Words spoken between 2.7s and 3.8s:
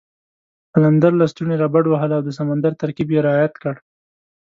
ترکیب یې رعایت کړ.